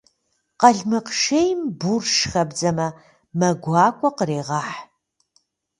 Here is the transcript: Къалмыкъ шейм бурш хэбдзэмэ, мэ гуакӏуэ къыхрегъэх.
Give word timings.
Къалмыкъ 0.59 1.11
шейм 1.21 1.59
бурш 1.79 2.13
хэбдзэмэ, 2.31 2.87
мэ 3.39 3.49
гуакӏуэ 3.63 4.09
къыхрегъэх. 4.17 4.67